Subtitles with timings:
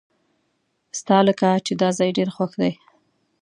[0.99, 2.73] ستالکه چې داځای ډیر خوښ دی.